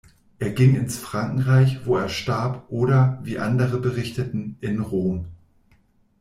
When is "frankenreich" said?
0.97-1.85